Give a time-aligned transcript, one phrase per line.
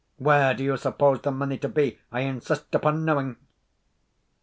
[0.17, 1.99] Where do you suppose the money to be?
[2.11, 3.37] I insist upon knowing."